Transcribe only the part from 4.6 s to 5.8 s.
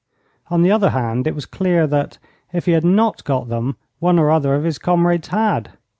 his comrades had.